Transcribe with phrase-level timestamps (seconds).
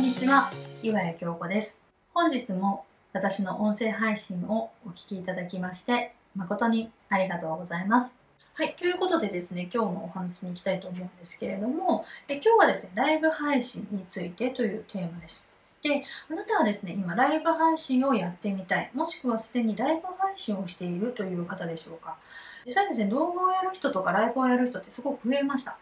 [0.00, 0.50] んにちは、
[0.82, 1.78] 岩谷京子です。
[2.14, 8.14] 本日も私の音声配信をお聞きいただきまして、誠にありがとうございます。
[8.54, 15.46] はい、ということでですね、今日のお話に行きたいと思うんですけれども、え今日はですね、ライブ配信についてというテーマです。
[15.82, 22.16] で、あなたはですね、今ライブ配信をやってみたい、もしくはすでにライブ配信をしているという方でしょうか。
[22.64, 25.76] 実際ですね、動画をやる人とかライブをやる人ってすごく増えました。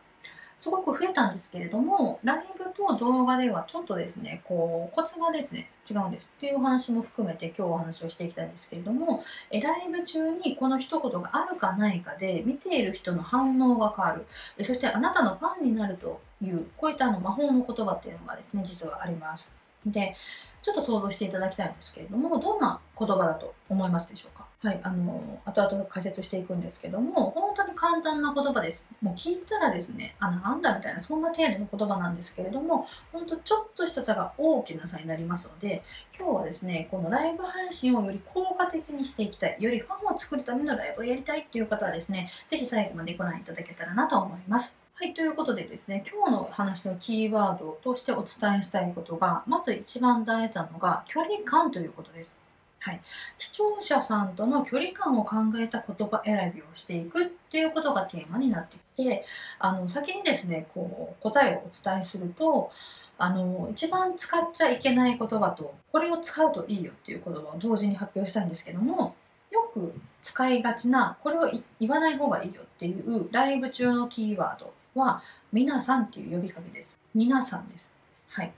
[0.58, 14.26] すごく増えたんですけれども、ライブと動画ではちょっとですね、こう、コツがですね、違うんですっていうお話も含めて今日お話をしていきたいんですけれども、えライブ中にこの一言があるかないかで見ている人の反応が変わる。
[14.64, 19.50] そしてあなたのファンになるという、こういったあの魔法の言葉っていうのがですね、実はあります。
[19.86, 20.16] で、
[20.60, 24.47] ちょっと想像していただきたいんですけれども、どんな言葉だと思いますでしょうか？
[24.60, 28.84] はい、あの、後々解説していくんですけども、本当に簡単な言葉です。
[29.00, 35.84] もう聞いたらですね、あ、なんだみたいな、そんな程度の言葉なんですけれども、本当ちょっとした差が大きな差になりますので、
[36.18, 44.76] 今日はですね、このライブ配信をより効果的にしていきたい、よりファンを作るためのライブをやりたいっていう方はですね、ぜひ最後までご覧いただけたらなと思います。
[44.94, 52.47] はい、ということでですね、今日の話のキーワードとしてお伝えしたいことが、まず一番大事なのが距離感ということです。
[52.80, 53.00] はい、
[53.38, 59.24] 視聴者さんとの距離感を考えた言葉選びをしていくっていうことがテーマになっていて
[59.58, 62.70] あの先にですねこう答えをお伝えすると
[63.18, 69.16] あの一番使っちゃいけない言葉とこれを使うといいよっていう言葉を同時に発表したんですけども
[69.50, 69.92] よく
[70.22, 76.98] 使いがちなこれを言わない方がいいよっていうライブ中のキーワードは皆さんっていう呼びかけです。
[77.14, 77.90] 皆さんです。
[78.28, 78.52] はい。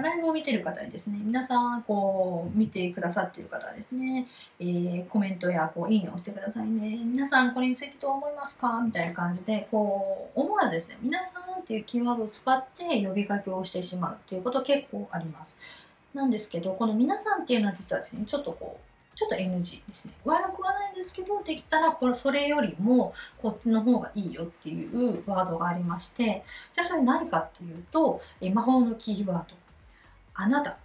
[0.00, 4.26] ライブを見てる方にですね、皆さん、こう、見てくださっている方はですね、
[4.58, 6.98] えー、コメントや、こう、いいねをしてくださいね。
[7.04, 8.80] 皆さん、これについてどう思いますか？
[8.80, 15.56] みたいな感じで、こう、思わずですね、皆さんっていうキーワードを使って呼びかけをしてしまうっていうこと結構あります。
[16.14, 20.12] なんですけど、この皆さんっていうのは実はですね、ちょっとこう、ちょっと NG ですね。
[20.24, 29.61] 悪くはないんですけど、できたらこれそれよりもこっちの方がいいよっていうワードがありまして、じゃあそれ何かっていうと、え魔法のキーワード。
[30.34, 30.78] あなた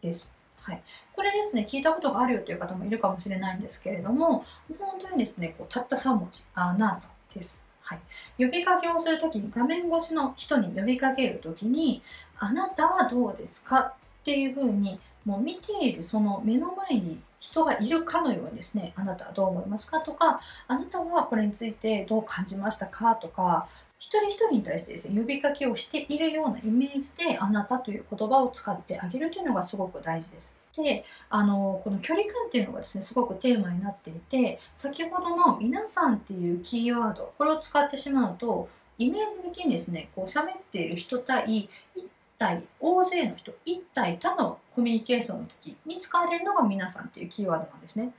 [0.00, 0.28] です。
[0.60, 0.82] はい、
[1.14, 4.46] これですね、聞いたことがあるよという方もいるかもしれないんですけれども、
[4.78, 7.60] 本当にですね、こうたった3文字、あなたです。
[7.82, 8.00] はい、
[8.38, 12.02] 呼びかけをするときに、画面越しの人に呼びかけるときに、
[12.38, 13.94] あなたはどうですかっ
[14.24, 23.68] ていうふうに、もう見ているその目の前に人がいるかのようにですね、あなたはどう思いますかとか、あなたはこれについてどう感じましたかとか、
[24.04, 30.52] 一人一人に対してですね、呼びかけをしているようなイメージで、あなたという言葉を使ってあげるというのがすごく大事です。
[30.76, 42.06] で、あの、この距離感っていうのがですね、すごくテーマになっていて、先ほどの皆さんっていうキーワード、これを使ってしまうと、イメージ的にですね、こう喋っている人対一
[42.38, 48.12] 対大勢の人、一対他のコミュニケーションの時に使われるのが皆さんっていうキーワードなんですね。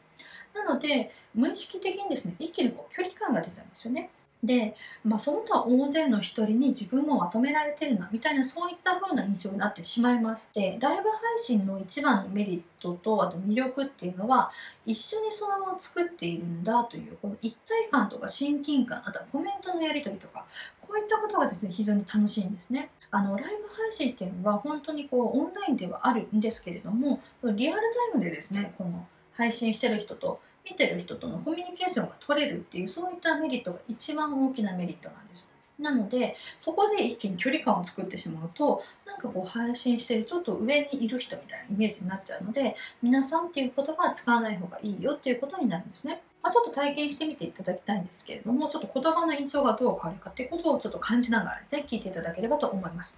[0.55, 4.09] なので、無意識的にですね、一気にこう距離感が出たんですよね。
[4.43, 14.51] で、まあ、その他大勢の一人に自分もまとめられてるなみたいなそういった風な印象になってしまいましてライブ配信の一番のメリットとあと魅力っていうのは
[14.85, 20.45] 一緒にその場を作っているんだというこの一体感とか親近感あとはコメントのやり取りとか
[20.81, 22.89] こういったことがですね非常に楽しいんですね。
[23.11, 27.81] あのライブ配信っていうのは本当にこうオンラインではあるんですけれどもリアル
[28.11, 35.47] タイムでですねこの配信してる人と見てる人とのコミュニケーションが取れるっていうそういったメリットが一番大きなメリットなんです。
[35.79, 46.21] なのでそこで一気に距離感を作ってしまうとなんかこう配信してるちょっと上にいる人みたいなイメージになっちゃうので皆さんっていう言葉は使わない方がいいよっていうことになるんですね。
[46.41, 53.17] まあ、ちょっと体験してみていただきたいんですけれどもちょっと言葉の印象がどう変わるかっていうことをちょっと感じながらですね聞いていただければと思います。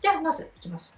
[0.00, 0.94] じゃあまずいきます。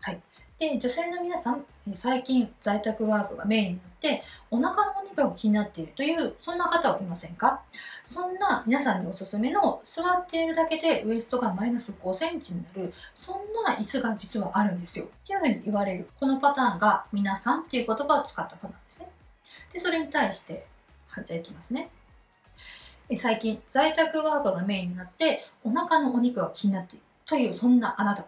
[0.00, 0.20] はい。
[0.58, 7.60] で女性の皆さん最近在宅ワークがメインになってお腹のお肉が気になっているというそんな方はいませんか？
[8.04, 13.36] そんな皆さんにおすすめの座っているだけでウエストがマイナス5センチになるそん
[13.66, 15.04] な椅子が実はあるんですよ。
[15.04, 19.08] っていうふうに言われるこのパターンが皆さんっていう言葉を使ったパターンですね。
[19.74, 20.64] でそれに対して
[21.24, 21.90] じゃあいきますね。
[23.14, 27.05] 最近在宅ワークがメインになってお腹のお肉が気になっている。
[27.26, 28.24] というそんなあなた。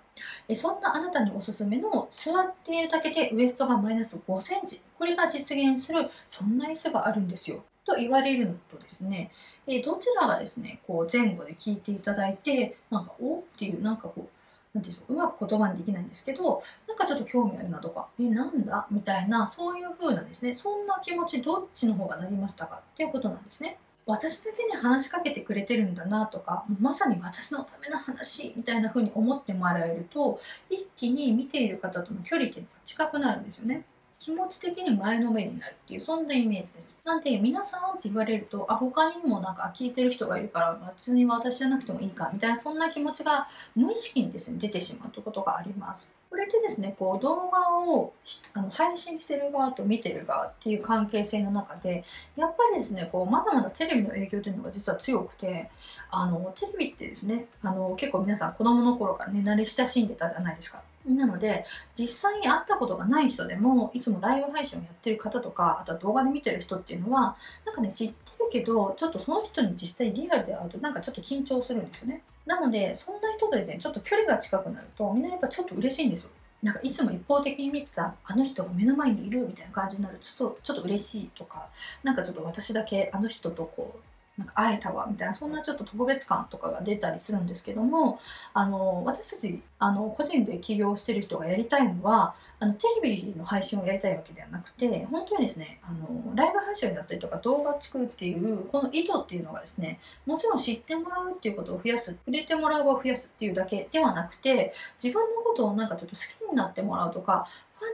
[0.48, 4.80] えそんなあなたにおすすめの座っているだけでウエストがマイナス5センチ。
[4.98, 7.62] これが実現するそんな椅子があるんですよ。
[7.84, 9.30] と言われるのとですね。
[9.68, 14.28] えどちらがですねこう前後で聞いていただいてなんかおっていうなんかこう
[14.74, 18.86] なんていうんでしょううまく言葉にできないんですけどなんかちょっと興味あるなとかえなんだ？
[18.90, 22.76] みたいなそういう風なですねそんな気持ちどっちの方がなりましたか？
[22.76, 23.78] っていうことなんですね。
[24.08, 30.40] 私だけに話しかけてくれてるんだなとかまさに私のための話みたいな風に思ってもらえると
[30.70, 33.84] 一気に見ている方との距離っていうのが近くなるんですよね。
[34.18, 36.88] 気持ち的に前のめりになるっていうそんなイメージです。
[37.04, 43.46] なんで皆さんって言われるとあ他にもなんか聞いてる人がいるから別に私じゃなくてもいいかみたいなそんな気持ちが
[43.76, 46.08] 無意識にですね出てしまうということがあります。
[46.30, 48.12] これでですねこう動画を
[48.52, 52.04] あの配信してる側と見てる側っていう関係性の中で
[52.36, 55.70] やっぱりですねこうまだまだテレビの影響というのが実は強くて
[56.10, 60.82] あのテレビってですねあの結構皆さん子供の頃からね慣れ親しんでたじゃないですか。
[61.06, 61.64] なので
[61.98, 72.22] 実際に会ったことがない人でもいつもライブ配信をやってる方とかあとは動画で見てる人っていうのはなんかね知ってるけどちょっとその人に実際リアルで会うとなんかちょっと緊張するんですよね。
[72.46, 76.30] なのでそんな人とですねちょっと距離が近くなるとみんなやっぱちょっと嬉しいんですよ。
[76.62, 81.68] なんかいつも一方的に見てたあの人が目の前にいるみたいな感じになるとちょっとちょっと嬉しいとか
[82.02, 84.00] なんかちょっと私だけあの人とこう
[84.38, 88.20] なんか会えたわみたいなそんなちょっと特別感とかが出たりするんですけども
[88.54, 107.48] あの私たちあの個人で起業してる人がやりたいのはあのテレビの配信をやりたいわけではなくて本当にですねあのライブ配信をやったりとか動画を作るっていうこの意図っていうのがですねもちろん知ってもらうっていうことを増やす触れてもらうを増やすっていうだけではなくて自分のことをなんかちょっと好きになってもらうとか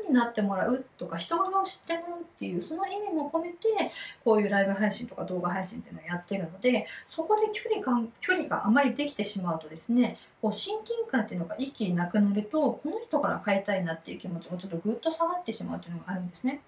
[0.08, 3.92] になってもらうとか人柄を知ってもらうっていうその意味も込めて
[4.24, 16.60] こういうライブ配信とか動画配信っていうのをやってるのでそこで距離感距離があまりできてしまうとですねこう親近感っていうのが一気になくなるとこの人から変えたいなっていう気持ちもちょっとぐっと下がってしまうというのがあるんですね。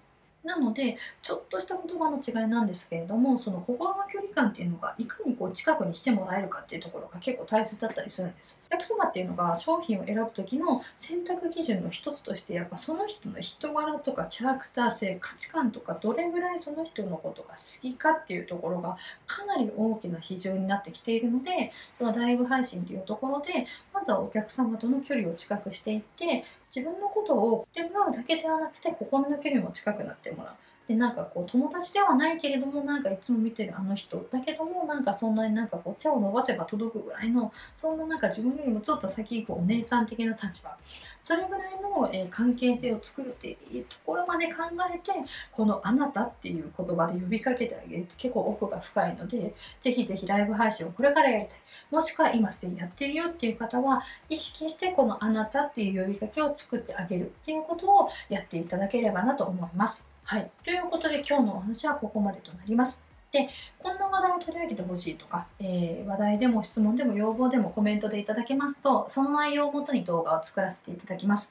[0.47, 8.57] なのでちょっとした言葉の違いなんですけれどもその心の距離感っていうのがいかにこう近くに来てもらえるかっていうところが結構大切だったりするんです。
[8.67, 30.55] お客様っていうのが商品を選ぶ時の選択基準の一つとしてやっぱその人の人柄とかキャラクター性価値観とかどれぐらいその人のことが好きかっていうところがかなり大きな比重になってきているのでそのライブ配信っていうところでまずはお客様との距離を近くしていって自分のことを言ってもらうだけではなくて心の距離も近くなってもらう。
[30.87, 40.77] でなんかこう友達ではないけれどもなんかいつも見てるあの人だけどもなんかそんなになんかこう手を伸ばせば届くぐらいのそんななんか自分よりもちょっと先こうお姉さん的な立場。
[41.21, 44.63] それぐらいの、え関係性を作るっていうところまで考
[44.93, 45.11] えて
[45.51, 48.05] この「あなた」っていう言葉で呼びかけてあげる。
[48.05, 51.57] と結構奥が深いのでぜひぜひライブ配信をこれからやりたい。
[51.91, 60.16] もしくは今すでにやってるよっていう方は意識してこの「あなた」っていう呼びかけを作ってあげるっていうことをやっていただければなと思います。
[60.29, 60.51] はい。
[60.65, 62.99] ということで今日のお話はここまでとなります。
[63.31, 63.47] で、
[63.79, 71.49] こんな話題を取り上げてほしいとか、えー、話題でも質問でも要望でもコメントでいただけますと、その内容をもとに動画を作らせていただきます。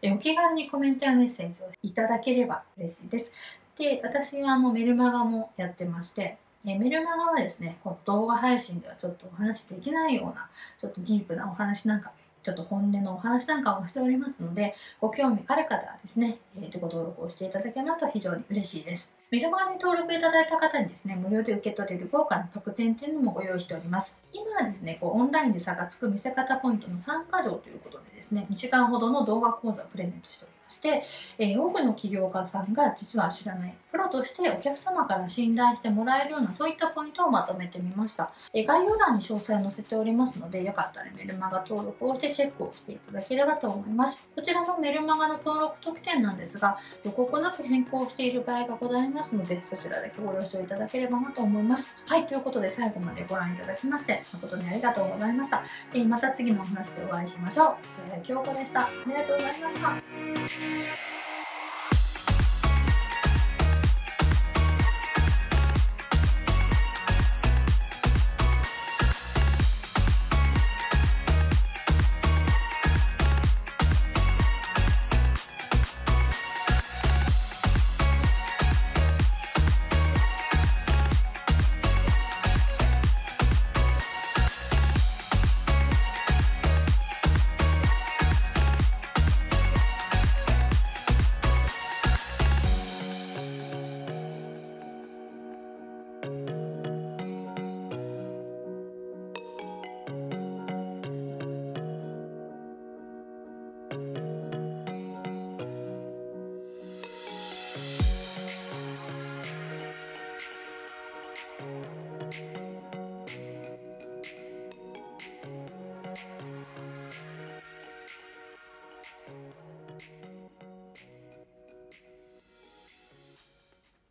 [0.00, 3.30] えー、お気軽にコメントやメッセージをいただければ嬉しいです。
[3.76, 10.48] で、私はあのメルマガもやってまして、えメルマガはですね、この動画配信ではちょっとお話できないような、
[10.80, 12.10] ちょっとディープなお話なんか
[12.44, 19.10] ちょっと本音のお話なんかもしておりますので、ご興味ある方はですね、えー、ご登録をしていただけますと非常に嬉しいです。
[19.30, 24.14] メルマガに登録いただいた方にですね、無料で受け取れる豪華な特典というのもご用意しております。
[24.34, 30.53] 今はですね、こうオンラインで差がつく見せ方ポイントの参加条ということでですね、2時間ほどの動画講座をプレゼントしております。
[30.68, 31.04] して、
[31.38, 44.26] えー、多くの起業家さんが実は知らないプロとしてお客様から信頼してもらえるようなそういったポイントをまとめてみました、えー、概要欄に詳細を載せておりますのでよかったらメルマガ登録をしてチェックをしていただければと思います。
[44.34, 51.94] こちらのメルマガの登録特典なんですが予告なく変更している場合がございますのでそちらだけご了承いただければなと思います。
[52.06, 57.76] はいということで最後までご覧いただきまして誠にありがとうございました、えー、また次のお話でお会いしましょう、
[58.12, 58.86] えー、京子でした。
[58.86, 60.53] ありがとうございました。
[60.56, 61.13] Thank you.